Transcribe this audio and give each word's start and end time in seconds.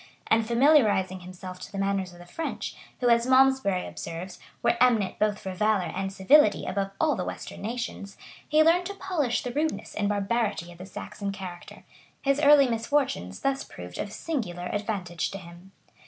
And 0.25 0.47
familiarizing 0.47 1.19
himself 1.19 1.59
to 1.59 1.71
the 1.71 1.77
manners 1.77 2.11
of 2.11 2.17
the 2.17 2.25
French, 2.25 2.75
who, 3.01 3.09
as 3.09 3.27
Malmsbury 3.27 3.85
observes,[] 3.87 4.39
were 4.63 4.75
eminent 4.81 5.19
both 5.19 5.37
for 5.37 5.53
valor 5.53 5.93
and 5.95 6.11
civility 6.11 6.65
above 6.65 6.89
all 6.99 7.15
the 7.15 7.23
western 7.23 7.61
nations, 7.61 8.17
he 8.49 8.63
learned 8.63 8.87
to 8.87 8.95
polish 8.95 9.43
the 9.43 9.51
rudeness 9.53 9.93
and 9.93 10.09
barbarity 10.09 10.71
of 10.71 10.79
the 10.79 10.87
Saxon 10.87 11.31
character: 11.31 11.83
his 12.23 12.39
early 12.41 12.67
misfortunes 12.67 13.41
thus 13.41 13.63
proved 13.63 13.99
of 13.99 14.11
singular 14.11 14.71
advantage 14.73 15.29
to 15.29 15.37
him. 15.37 15.71